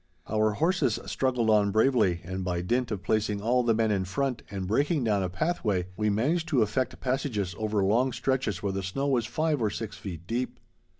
[0.27, 4.41] Our horses struggled on bravely, and by dint of placing all the men in front
[4.49, 8.81] and breaking down a pathway, we managed to effect passages over long stretches where the
[8.81, 10.59] snow was five or six feet deep.